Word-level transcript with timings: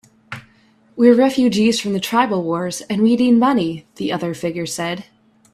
"We're 0.95 1.13
refugees 1.13 1.79
from 1.79 1.93
the 1.93 1.99
tribal 1.99 2.41
wars, 2.41 2.81
and 2.89 3.03
we 3.03 3.15
need 3.15 3.33
money," 3.33 3.85
the 3.97 4.11
other 4.11 4.33
figure 4.33 4.65
said. 4.65 5.05